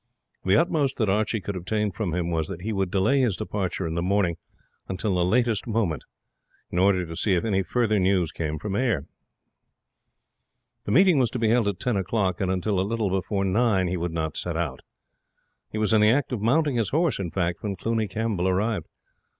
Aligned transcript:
The 0.43 0.57
utmost 0.59 0.97
that 0.97 1.09
Archie 1.11 1.39
could 1.41 1.55
obtain 1.55 1.91
from 1.91 2.11
him 2.15 2.31
was 2.31 2.47
that 2.47 2.63
he 2.63 2.73
would 2.73 2.89
delay 2.89 3.21
his 3.21 3.37
departure 3.37 3.85
in 3.85 3.93
the 3.93 4.01
morning 4.01 4.37
until 4.87 5.13
the 5.13 5.23
latest 5.23 5.67
moment, 5.67 6.01
in 6.71 6.79
order 6.79 7.05
to 7.05 7.15
see 7.15 7.33
if 7.35 7.45
any 7.45 7.61
further 7.61 7.99
news 7.99 8.31
came 8.31 8.57
from 8.57 8.75
Ayr. 8.75 9.05
The 10.85 10.91
meeting 10.91 11.19
was 11.19 11.29
to 11.29 11.37
be 11.37 11.49
held 11.49 11.67
at 11.67 11.79
ten 11.79 11.97
o'clock, 11.97 12.41
and 12.41 12.49
until 12.49 12.79
a 12.79 12.81
little 12.89 13.11
before 13.11 13.45
nine 13.45 13.87
he 13.87 13.95
would 13.95 14.11
not 14.11 14.37
set 14.37 14.57
out. 14.57 14.79
He 15.71 15.77
was 15.77 15.93
in 15.93 16.01
the 16.01 16.09
act 16.09 16.31
of 16.31 16.41
mounting 16.41 16.77
his 16.77 16.89
horse 16.89 17.19
when 17.19 17.75
Cluny 17.75 18.07
Campbell 18.07 18.47
arrived. 18.47 18.87